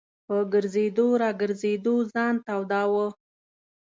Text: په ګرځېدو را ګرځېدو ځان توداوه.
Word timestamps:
په 0.27 0.37
ګرځېدو 0.53 1.07
را 1.21 1.29
ګرځېدو 1.41 1.95
ځان 2.13 2.35
توداوه. 2.47 3.07